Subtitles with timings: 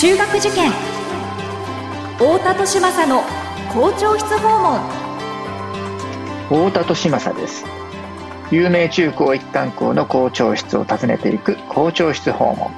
[0.00, 0.70] 中学受験。
[2.18, 3.24] 太田利政の
[3.72, 4.80] 校長室訪問。
[6.70, 7.64] 太田利政です。
[8.52, 12.70] 有名中高一貫校の校長室を訪ねていく校長室訪問。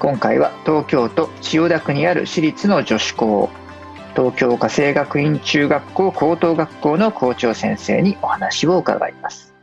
[0.00, 3.48] 今回は東京都千代田区にある私立の女子校。
[4.16, 9.54] 東京家政学院中学校高等学校の校長先生にお話を伺います。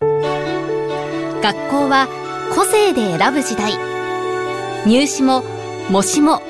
[0.00, 2.06] 学校は
[2.54, 3.91] 個性で選ぶ時代
[4.84, 5.44] 入試も
[5.90, 6.42] 模試も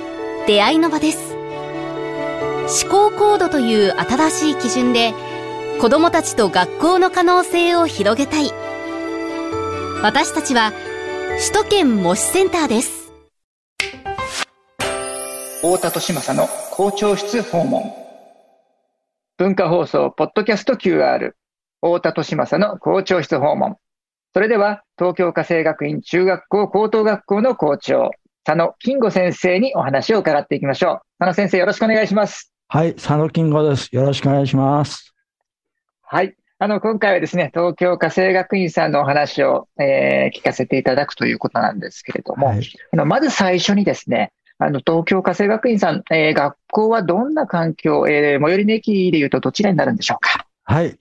[0.46, 1.34] 出会いの場です。
[2.82, 5.12] 思考コードという新しい基準で
[5.78, 8.50] 子どもたちと学校の可能性を広げたい。
[10.02, 10.72] 私たちは
[11.38, 13.12] 首都圏模試センターです。
[15.60, 17.92] 太田利政の校長室訪問。
[19.36, 21.32] 文化放送ポッドキャスト QR
[21.82, 23.76] 太田利政の校長室訪問。
[24.34, 28.10] それでは東京家政学院中学校高等学校の校長。
[28.44, 31.00] 佐野金吾先生にお話を伺っていきましょう。
[31.20, 32.52] 佐野先生よろしくお願いします。
[32.66, 33.88] はい佐野金吾です。
[33.92, 35.14] よろしくお願いします。
[36.02, 36.34] はい。
[36.58, 50.46] あの、今回はですね、東京家政学院さんのお話を、えー、聞かせていただくということなんですけれども、はい、あのまず最初にですね、あの、東京家政学院さん、えー、学校はどんな環境、えー、最寄りの駅でいうとどちらになるんでしょうか？
[50.64, 50.96] はい。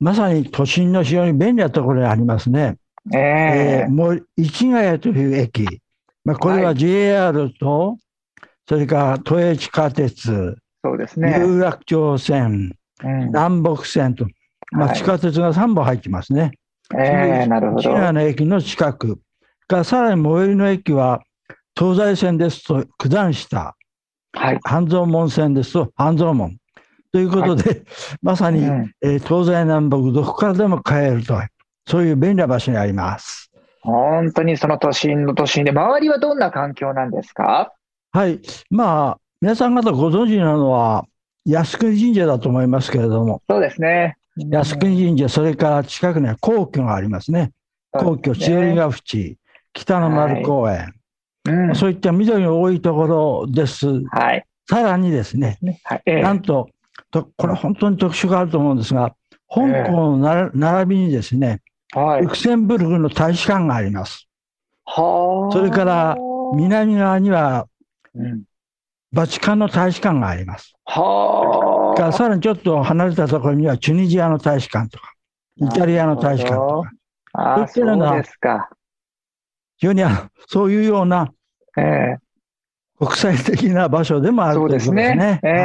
[0.00, 2.76] まさに都心の非常に便利なところにありますね。
[3.12, 5.80] えー、えー、もう市ヶ谷という駅。
[6.24, 7.98] まあ、これは JR と、はい、
[8.68, 11.38] それから都営地下鉄、そうですね。
[11.38, 14.26] 有楽町線、うん、南北線と、
[14.72, 16.52] まあ、地下鉄が3本入ってますね。
[16.90, 18.12] はい、えー、なるほど。
[18.12, 19.18] の駅の近く。
[19.66, 21.22] がさらに最寄りの駅は、
[21.76, 23.74] 東西線ですと九段下、
[24.32, 26.56] はい、半蔵門線ですと半蔵門。
[27.12, 27.82] ということで、はい、
[28.20, 31.40] まさに、うん、えー、東西南北どこからでも帰ると、
[31.86, 33.50] そういう便利な場所にあります。
[33.84, 37.72] 本当にその都心の都心で、周りはどんな環境なんですか？
[38.12, 38.40] はい。
[38.70, 41.06] まあ、皆さん方ご存知なのは、
[41.46, 43.42] 靖国神社だと思いますけれども。
[43.48, 44.16] そうですね。
[44.36, 47.52] 靖国神社、それから近くには皇居がありますね。
[47.92, 49.36] 皇居、千鳥ヶ淵、
[49.72, 50.94] 北の丸公園、
[51.46, 53.86] うん、そういった緑の多いところです。
[54.10, 56.70] はい、さらにですね、はいえー、なんと
[57.10, 59.14] と、これ本当に特殊があると思うんですが、
[59.48, 61.60] 香港の並びにですね、
[61.94, 64.26] はい、ルクセンブルクの大使館があります。
[64.84, 66.16] はそれから
[66.54, 67.68] 南側には、
[69.12, 70.74] バチカンの大使館があります。
[70.84, 75.14] はからさらにちょっと離れたところにはチュニジアの大使館とか、
[75.56, 76.90] イタリアの大使館とか。
[77.32, 78.68] あそうですか。
[79.76, 80.02] 非常に
[80.48, 81.32] そういうような、
[81.76, 82.18] えー、
[82.98, 85.40] 国際的な場所でもあるということですね。
[85.42, 85.60] えー、はい、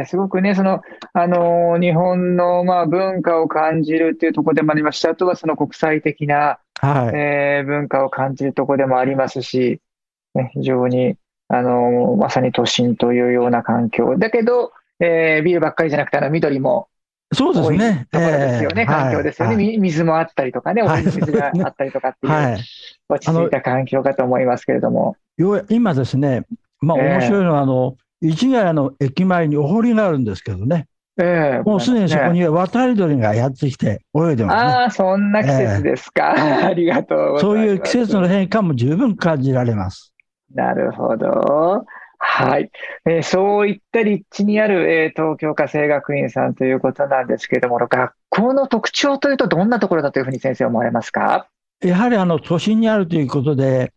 [0.00, 0.82] えー、すごくね、その、
[1.12, 5.10] あのー、日本の、まあ、文化を感じるっていうところでもありました。
[5.10, 9.80] あとはその国際的な、はい、えー、文化を感じるところでもありますし、
[10.34, 11.16] ね、非常に、
[11.48, 14.16] あのー、まさに都心というような環境。
[14.18, 16.88] だけど、えー、ビルばっかりじゃなくて、あの、緑も、
[17.32, 18.06] そうですね。
[18.10, 22.64] ところですよね、えー、環境ですよね、はい、水もあったりとかね、お水があったりとかっていう、はい、
[23.08, 25.16] 落ち着いた環境かと思いますけれども。
[25.68, 26.46] 今ですね、
[26.80, 30.86] まあ面白いのは、あの、市ヶ谷の駅前にお堀があるんですけどね。
[31.18, 36.34] えー、もうすでにそこに渡り鳥がやってきて泳いでます、ね、ああ、そんな季節ですか。
[36.36, 37.42] えー、 ありがとうございます。
[37.42, 40.14] そういう季節の変化も十分感じられます。
[40.54, 41.86] なるほど。
[42.28, 42.70] はい。
[43.06, 51.48] えー、そういった立地にある、えー、東京家政学院さんということなんですけれども、学校の特徴というとどんなところだというふうに先生思われますか？
[51.80, 53.92] やはりあの都心にあるということで、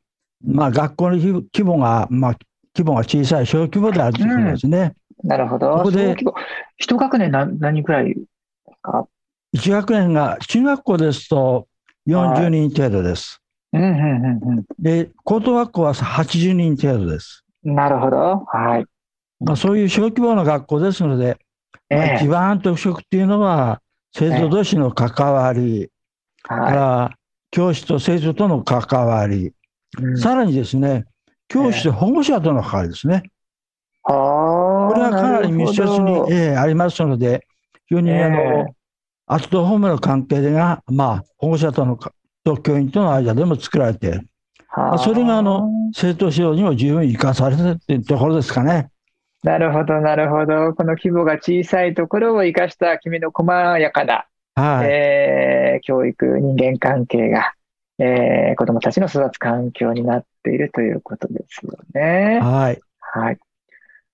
[0.46, 2.38] まあ、学校の規模が、まあ、
[2.78, 4.94] 規模が小さい小規模であるということですね。
[5.24, 5.72] うん、なるほど。
[5.78, 6.16] ここで
[6.78, 8.16] 一学年何何くらい
[8.82, 9.08] か？
[9.52, 11.68] 一学年が中学校ですと
[12.08, 13.42] 40人程度です。
[14.80, 17.44] で、高等学校は80人程度です。
[17.64, 18.46] なるほど。
[18.48, 18.86] はい。
[19.40, 21.38] まあ、そういう小規模な学校ですので、
[21.90, 23.82] えー、まあ、一番特色っていうのは、
[24.14, 27.12] 生徒同士の関わり、えー、から
[27.52, 29.54] 教師と生徒との関わり、
[30.00, 31.06] うん、さらにですね、
[31.48, 33.24] 教師と保護者との関わりですね。
[34.08, 37.46] えー、これはかなり密接に、えー、ありますので、
[37.88, 38.68] 非常にあの、
[39.28, 41.98] アットホームの関係が、まあ、保護者との
[42.44, 44.28] と教員との間でも作られている。
[44.76, 48.90] まあ、それがあの生徒指導にも十分生かされてるというところですかね。
[49.44, 50.74] なるほど、なるほど。
[50.74, 54.26] この規模が小さいところを生かした君の細やかな、
[54.56, 57.54] はいえー、教育、人間関係が、
[58.00, 62.40] えー、子どもたちの育つ環境になっているということですよね。
[62.42, 62.80] はい。
[63.00, 63.38] はい。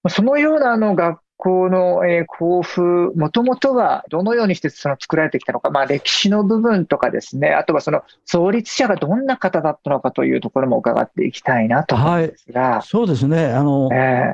[0.09, 2.81] そのようなあの学校の、えー、校風、
[3.15, 12.61] もともとはどのようにしてその作られてきたのか、まあ、歴史の部分とかですね、あとはその創立者がどんな方だったのかというところも伺っていきたいなと思うんですが。
[12.61, 13.47] はい、そうですね。
[13.47, 14.33] あの、え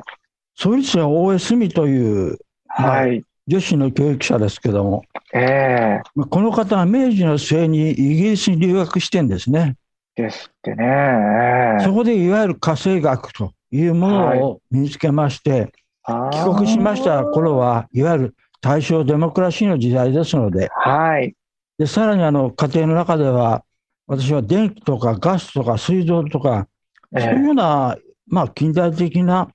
[0.54, 2.38] 創立者は大江澄という、
[2.68, 5.02] はい、女子の教育者ですけども、
[5.34, 9.76] えー、この方は明治の末にイギリスに留学してんですね。
[10.14, 11.78] ですってね。
[11.80, 15.72] そこでいわゆる家政学というものを身につけまして、はい、
[16.06, 21.34] 帰国しました頃はいわゆる大正デモクラシーの時代ですので、はい、
[21.78, 23.64] でさらにあの家庭の中では、
[24.06, 26.68] 私は電気とかガスとか水道とか、
[27.16, 27.96] そういうような、
[28.28, 29.48] まあ、近代的な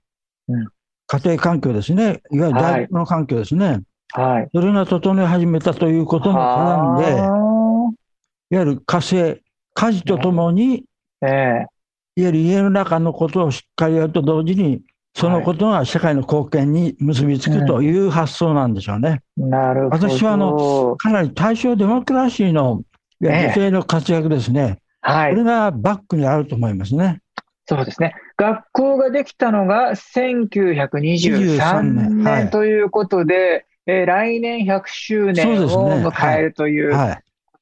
[1.08, 9.42] 家庭環境ですね、いわゆる大学の環境ですね、はい、それが整い始めたということも絡んで、いわゆる火星、
[9.74, 10.86] 家事とともに、
[11.22, 11.68] えー、いわ
[12.16, 14.82] ゆる家の中のことをしっかりやると同時に、
[15.18, 19.24] そのことが社会の貢献に結びつくという発想なんでしょうね。
[19.36, 20.10] うん、なるほど。
[20.10, 22.84] 私はあのかなり大正デモクラシーの
[23.20, 27.22] 女性の活躍ですね、えー、はい、これがバックにあると思いますね。
[27.66, 28.14] そうですね。
[28.38, 32.50] 学校ができたのが1923年。
[32.52, 36.94] ということで、はい、えー、来年100周年を迎えるという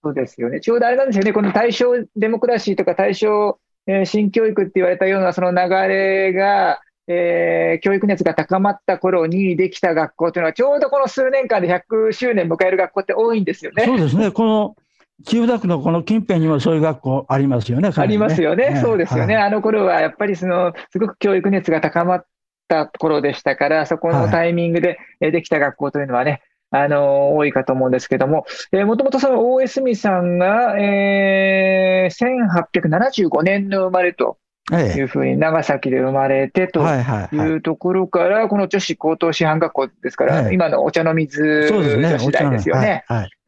[0.01, 0.59] ことですよね。
[0.59, 13.85] ちょうどあれなんですよね、この大正デモクラシーとか大正、えー、新教育って言われたようなその流れが、えー、教育熱が高まった頃にできた学校というのは、ちょうどこの数年間で100周年迎える学校って多いんですよね。
[13.85, 14.31] そうですね。
[14.31, 14.75] この
[15.23, 17.95] 千代田区のこの近辺にもそういう学校ありますよね、ね。
[17.95, 22.25] ありますよね、ねそうですよね、はい、あの頃はやっぱりそのすごく教育熱が高まっ
[22.67, 26.41] た頃でしたから、そこのタイミングでできた学校というのはね、
[26.71, 34.37] はい、あの多いかと思うんですけども、もともとその大江澄さんが、えー、1875年の生まれと
[34.73, 36.83] いうふうに長崎で生まれてと
[37.31, 43.03] いうところから、この女子高等師範学校ですから、今のお茶の水女子大ですよね。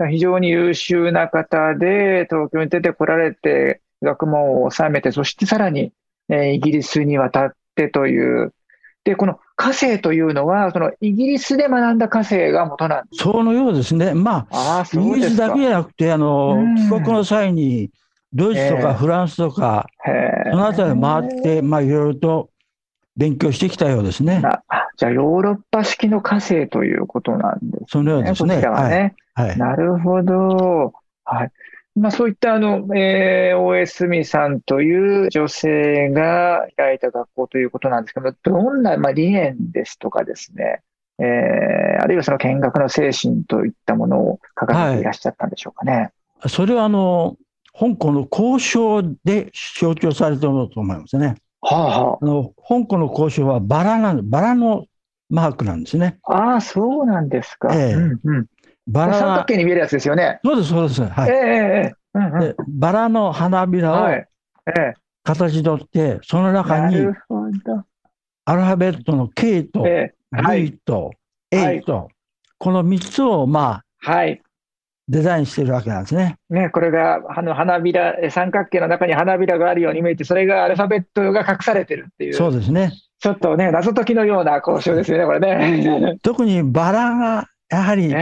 [0.10, 5.92] 非常に優秀な方で、東京に出てこられて、学問を収めて、そしてさらに、
[6.30, 8.54] えイギリスに渡ってという、
[9.04, 13.24] で、この家政というのは、そのイギリスで学んだ家政が元なんです。
[13.24, 14.14] そのようですね。
[14.14, 17.90] まあ、あイギリスだけじゃなくて、あの、帰国の際に、
[18.38, 19.88] ドイツとかフランスとか、
[20.52, 22.50] そのあたり回って、まあ、いろいろと
[23.16, 24.42] 勉強してきたようですね。
[24.96, 27.86] じゃあ、ヨーロッパ式の火星ということなんですね。
[27.90, 28.62] そのようですね。
[28.62, 30.94] ねはいはい、なるほど。
[31.26, 31.52] はい。
[31.96, 40.82] まあ、そういったあの、えー、大江澄さんという女性が開いた学校ということなんですけどどんな、まあ、理念ですとかですね、
[41.20, 46.12] えー、あるいはその見学の精神といったものを掲げていらっしゃったんでしょうかね。
[46.40, 47.36] はい、それはあの、
[47.80, 51.36] 香港の交渉で象徴されていると思いますね。
[51.62, 54.86] はあはあ、あの香港の交渉はバラなんバラの
[55.30, 56.18] マークなんですね。
[56.24, 57.70] ああ、そうなんですか。
[57.74, 58.46] ええうんうん、
[58.88, 60.40] バラ三角形に見えるやつですよね。
[60.44, 61.04] そうです、そうです。
[61.04, 61.30] はい。
[61.30, 64.08] ええうんうん、でバラの花びらを
[65.24, 66.96] 形取って、その中に
[68.46, 69.84] アルファベットの K と
[70.32, 71.12] V と
[71.52, 72.10] A と、
[72.58, 74.42] この3つをまあ、はい、
[75.10, 76.38] デザインしてるわけなんですね。
[76.50, 82.34] ね、これがあの花びら、三角形の中に花びらがあるように見えて、それがアルファベットが隠されてるっていう。
[82.34, 82.92] そうですね。
[83.20, 86.18] ちょっとね、謎解きのような交渉ですよね、これね。
[86.24, 88.14] 特にバラが、やはり、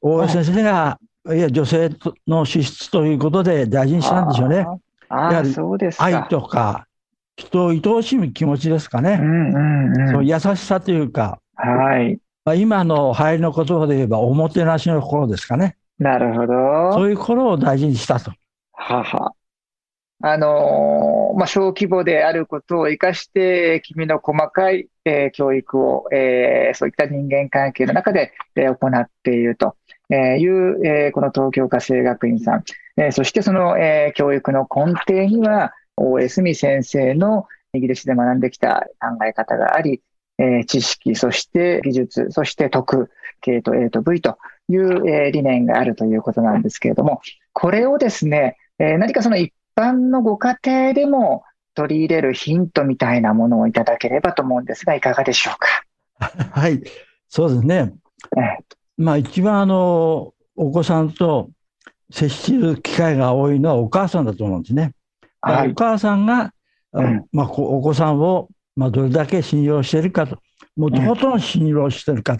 [0.00, 0.98] 大江先生が、
[1.32, 1.90] いや、女性
[2.26, 4.66] の資質ということで大事にしたんでしょうね。
[5.08, 6.04] ああ、そうですか。
[6.04, 6.86] 愛とか、
[7.36, 9.18] 人を愛おしむ気持ちですかね。
[9.20, 12.18] うんうんうん、そう優しさというか、はい。
[12.44, 15.76] まあ、今の流行りの言葉で言えば、おもてなしの心ですかね。
[16.02, 16.92] なるほど。
[16.94, 18.32] そういう頃を大事にしたと。
[18.72, 19.32] はは。
[20.24, 29.76] あのー、まあ、小規模であることを生かして、君の細かい、えー、教育を、えー、そういった人間関係の中で、えー、行っていると
[30.10, 32.64] いう、えー、この東京家政学院さん。
[32.96, 40.02] えー、そしてその、えー、教育の根底には、大江澄先生のイギリスで学んできた考え方があり、
[40.38, 43.10] えー、知識、そして技術、そして徳、
[43.42, 47.20] K と A と V という、えー、理念があるということなんですけれども、
[47.52, 51.44] これをですね、えー、何かその一般のご家庭でも
[51.74, 55.84] 取り入れるヒントみたいなものをいただければと思うんですが、いかがでしょうか？
[56.60, 56.82] はい、
[57.28, 57.92] そうですね。
[58.96, 61.50] まあ一番あの、お子さんと
[62.10, 64.92] 接する機会が多いのはお母さんだと思うんですね。
[65.40, 66.52] はい、お母さんが、
[66.92, 70.38] うん、まあ、お子さんを、まあ、どれだけ信用しているかと、
[70.76, 72.38] もうとことん信用しているか、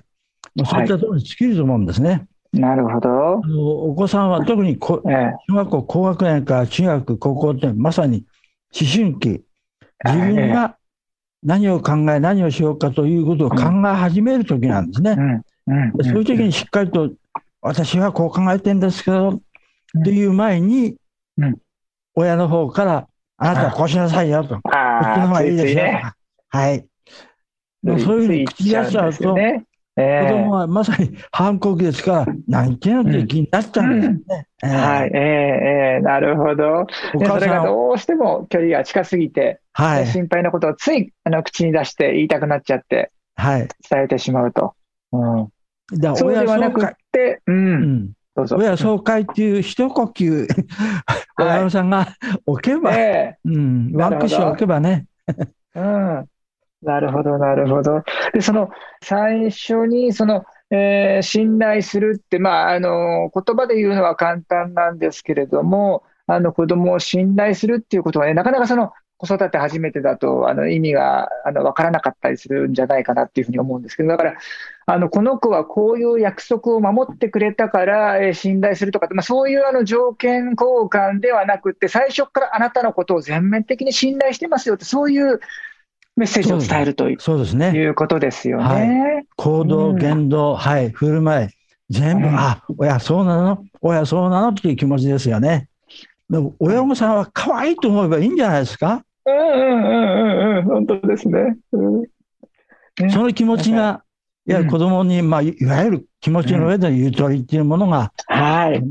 [0.54, 2.26] まあ、そういったところに尽きると思うんですね。
[2.52, 3.40] なるほど。
[3.88, 8.26] お子さんは特にこ、ええ、小学校高学年から中学、高校ってまさに
[8.78, 9.42] 思春期、
[10.04, 10.76] 自分が
[11.42, 13.56] 何を考え、何をしようかということを考
[13.88, 15.16] え始める時なんですね。
[16.02, 17.10] そういう時にしっかりと、
[17.62, 20.96] 私はこう考えてんですけど、っていう前に、
[22.14, 24.56] 親の方から、あなたはこうしなさいよと。
[24.56, 25.84] こっちの方がいいですよ。
[26.48, 26.86] はい。
[27.84, 29.36] そういうふうに口出しちゃうと、
[29.96, 34.46] えー、子供はまさに反抗期ですから、何言ってんのって気になっちゃうんですね。
[34.62, 34.70] うん。
[34.70, 36.86] うん、はい、えー、えー、なるほど。
[37.12, 44.74] それがどうしても距離が近すぎて、はい、心配なことをついあの口に出して言いたくなっちゃって、はい、伝えてしまうと。
[45.12, 45.48] うん、
[45.98, 48.10] だそうではなくて、うん、うん。
[48.34, 48.56] どうぞ。
[48.56, 50.48] 親総会っていう一呼吸、
[51.38, 52.08] 親御さんが
[52.46, 55.06] 置けば、えー、うん、ワンクッション置けばね。
[55.74, 56.26] うん、
[56.82, 58.02] なるほど、なるほど。
[58.32, 58.70] で、その
[59.02, 74.34] 最初にその、えー、信頼するって、まあ、あの言葉で言うのは簡単なんですけれども、あの子供を信頼するっていうことはね、なかなかその子育て初めてだとあの意味があの分からなかったりするんじゃないかなっていうふうに思うんですけど、だから、
[74.86, 85.38] あのこの子はこういう約束を守ってくれたから、えー、信頼するとか、まあ、そういうあの条件交換ではなくて、最初からあなたのことを全面的に信頼してますよって、そういう
[86.16, 87.70] メッセージを伝えるというそうですね。
[87.70, 88.64] いうことですよね。
[88.64, 91.48] はい、行動、言動、うん、はい、振る舞い、
[91.90, 94.48] 全部、うん、あ親そうなの、親そうなの？
[94.48, 95.68] っていう気持ちですよね。
[96.28, 99.04] でも親御さんは可愛いと思えばいいんじゃないですか？
[99.24, 101.56] うんうんうんうんうん、本当ですね。
[101.72, 103.10] うん。
[103.10, 104.02] その気持ちが、
[104.46, 108.82] いや、子供に、まあ、いわゆる気持ちの上でのゆとりっていうものが、はい。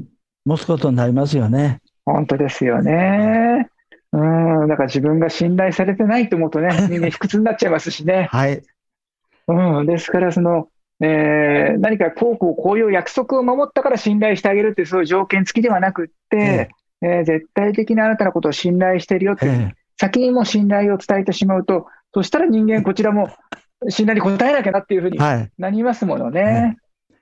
[0.46, 1.82] 持つことになりますよね。
[2.06, 3.70] 本当ですよね。
[4.72, 8.28] うん、だから自分が信頼されてないと思うとね、人間卑屈になっちゃいますしね。
[8.32, 8.62] はい。
[9.48, 10.70] うん、ですから、その、
[11.02, 16.70] えー、何かこうこうこういう約束を守ったから信頼してあげるっていうそういう条件付きではなくって、
[17.02, 23.30] えー、えー、絶対的にあなたのことを信頼してるよって、えー、先にも信頼を伝えてしまうと、そしたら人間こちらも
[23.90, 26.78] 信頼に応えなきゃなっていうふうになりますものね。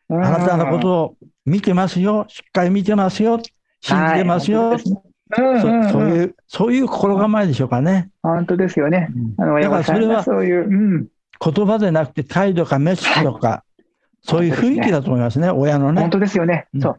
[0.10, 1.16] はい、あなたのことを
[1.46, 3.40] 見てますよ、しっかり見てますよ、
[3.80, 4.72] 信じてますよ。
[4.72, 8.10] はいそういう、そういう心構えでしょうかね。
[8.24, 9.10] 本当ですよね。
[9.38, 11.08] あのだからそれは、そういう、うん、
[11.40, 13.84] 言葉でなくて態度かメッセージとか、はい、
[14.22, 16.02] そういう雰囲気だと思いますね、親のね。
[16.02, 16.68] 本当ですよね。
[16.74, 16.96] うん、そう。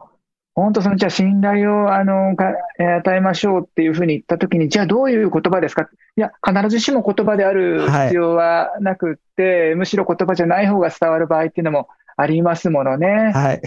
[0.55, 5.89] 本当その、じゃあ信頼をあのか与えましょうっていうふうに言ったときに、じゃあどういう言葉ですか？
[6.17, 13.33] いや、必ずしも言葉である必要はなくって、はい、むしろ言葉じゃない方が伝わる場合っていうのもありますものね。
[13.33, 13.61] はい。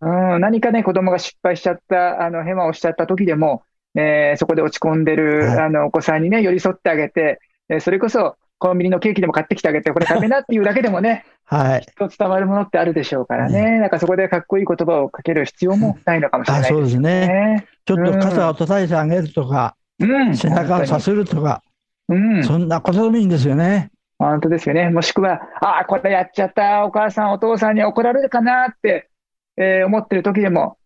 [0.00, 3.62] うん、何かね、子供が失敗しちゃった、あの、ヘマをしちゃった時でも、
[3.96, 16.68] えー、そこで落ち込んでる、はい、あのお子さんにね、寄り添ってあげて、えー、それこそコンビニのケーキでも買ってきてあげて、これ食べなっていうだけでもね、 はい、きっと伝わるものってあるでしょうからね、なんかそこでかっこいい言葉をかける必要もないのかもしれないね。
[16.68, 17.66] そうですね。
[17.84, 21.62] ちょっと肩を叩いてあげるとか、うん、背中をさせるとか、
[22.08, 23.90] うん、そんなことでもいいんですよね。
[24.18, 24.88] 本当ですよね。
[24.90, 29.10] もしくは、ああ、これやっちゃった、お母さん、お父さんに怒られるかなって、
[29.58, 30.78] えー、思ってる時でも、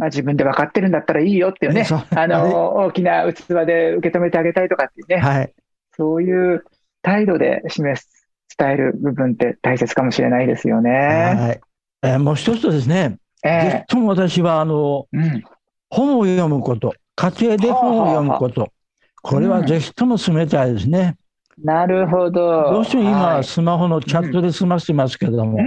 [0.00, 5.52] まあ、自分で分かってるんだったらいいよっていうね、あの大きな器で受け止めてあげたいとかっていうね、はい、
[5.94, 6.64] そういう
[7.02, 8.26] 態度で示す、
[8.56, 10.90] 伝える部分って大切かもしれないですよね。
[10.90, 11.60] はい。
[12.02, 15.44] えー、もう一つですね、えー、ぜひとも私はあの、うん、
[15.90, 18.72] 本を読むこと、家庭で本を読むこと、
[19.20, 21.18] これはぜひとも進めたいですね。
[21.58, 22.72] うん、なるほど。
[22.72, 25.62] どうしても今、スマホのチャットで済ませてますけども、し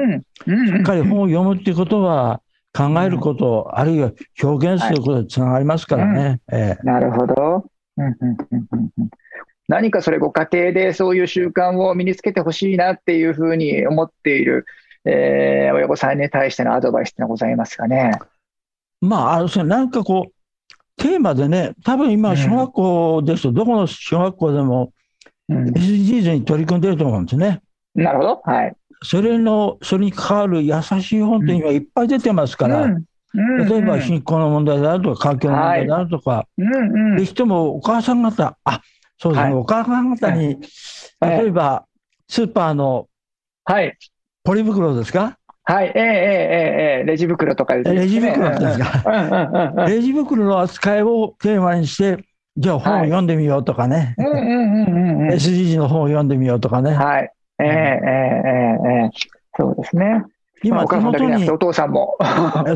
[0.79, 2.41] っかり本を読むっていうことは、
[2.75, 4.11] 考えること、うん、あるいは
[4.41, 6.19] 表現することでつながりますからね。
[6.19, 7.65] はいえー、なるほど。
[9.67, 14.65] 何かそれご家庭でそういう習慣を身につけてほしいなっていうふうに思っている、
[15.05, 18.19] えー、親御さんに対してのアドバイスってのはございますかね？
[19.01, 20.33] まあ、あのなんかこう、
[20.97, 24.93] テーマでね、多分今、小学校ですと、どこの小学校でも
[25.49, 27.61] SDGs に取り組んでると思うんですね。
[27.95, 28.41] なるほど。
[28.43, 28.75] はい。
[29.03, 32.87] それの、それに関わる優しい本って今いっぱい出てますから、
[33.65, 36.47] 例えば貧困の問題であるとか、環境の問題であるとか、
[37.17, 38.81] ぜひともお母さん方、あ
[39.17, 40.57] そうですね、お母さん方に、
[41.21, 41.85] 例えば
[42.27, 43.07] スーパーの
[44.43, 46.05] ポリ袋ですか、はい、ええええ
[46.99, 48.01] ええレジ袋とかですね。
[48.01, 49.85] レジ袋ですか？
[49.87, 52.23] レジ袋の扱いをテーマにして、
[52.57, 54.15] じゃあ本を読んでみようとかね。
[54.19, 56.91] SDG の本を読んでみようとかね。
[56.91, 57.31] はい。
[57.63, 59.09] ええええええ
[59.55, 60.25] そうですね。
[60.63, 62.17] 今、手元に、お父さんも。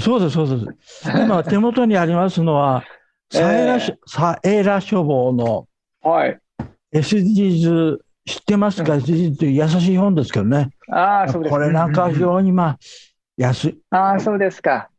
[0.01, 1.09] そうです、そうです。
[1.23, 2.83] 今、手元にありますのは、
[3.31, 5.67] サエラ、サエラ書房の、
[6.01, 6.39] はい。
[6.93, 10.69] SDGs 知ってますか、うん、?SDGs という優しい本ですけどね。
[10.89, 12.77] ああ、そうです、これなんか非常にまあ、
[13.37, 13.79] 安い。
[13.89, 14.89] ああ、そうですか。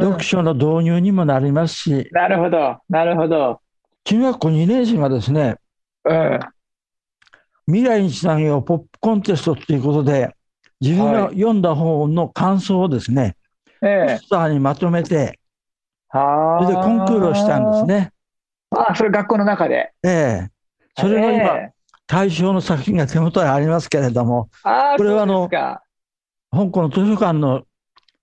[0.00, 2.08] 読書の導入にもなりますし。
[2.12, 3.60] なるほど、なるほど。
[4.04, 5.56] 中学校2年生がですね、
[6.04, 6.40] うん。
[7.68, 10.34] 未来につなげようポップコンテストということで、
[10.80, 13.36] 自分が読んだ本の感想をですね、
[13.82, 15.38] はい、ポスターにまとめて、
[16.10, 18.10] それでコンクールをしたんですね。
[18.70, 19.92] ああ、それ学校の中で。
[20.02, 20.48] ええ。
[20.98, 21.70] それが今、
[22.06, 24.48] 対象の作品が手元にありますけれども、
[24.96, 25.50] これはあの、
[26.50, 27.64] 香港の図書館の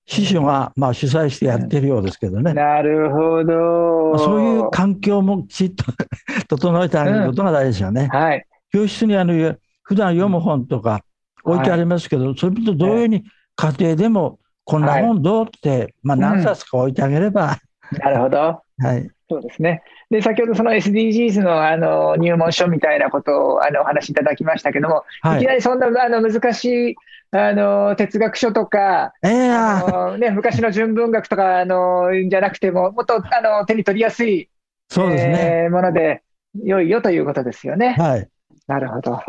[0.07, 2.53] 司書がまあ主催してやってるようですけどね。
[2.55, 4.17] なるほど。
[4.17, 5.85] そういう環境もきちっと
[6.57, 8.09] 整えてあげることが大事ですよね。
[8.11, 8.45] うん、はい。
[8.75, 10.99] 教室にあの普段読む本とか
[11.45, 13.23] 置いてありますけど、はい、それと同様に
[13.55, 17.61] 家庭でもこんな本どうって、はい、まあ何冊か置いてあげれば、
[17.93, 18.37] うん、なるほど。
[18.37, 18.61] は
[18.97, 19.09] い。
[19.29, 19.81] そうですね。
[20.09, 26.95] で、先ほどその SDGs のあの入門書みたいなことをあのお話しいただきましたけども、はい、いきなりそんなあの難しい
[27.31, 34.49] あの哲学書とか、えー、ね、昔の純文学とかあのじゃなくても、もっとあの手に取りやすい
[34.89, 36.23] そうですね、えー、もので
[36.63, 37.95] 良いよということですよね。
[37.97, 38.29] はい、
[38.67, 39.19] なるほど。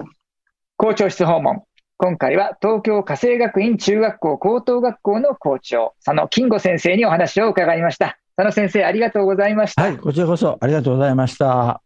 [0.77, 1.63] 校長室訪問。
[1.99, 8.19] 今回は東京家政学院中学校高等学校の校長、佐野金吾先生にお話を伺いました。
[8.37, 9.83] 佐野先生、ありがとうございました。
[9.83, 11.86] はい、こちらこそありがとうございました。